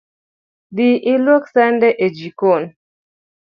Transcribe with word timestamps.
Dhi 0.75 0.89
luok 1.25 1.43
sande 1.53 1.89
e 2.05 2.07
jikon 2.17 2.63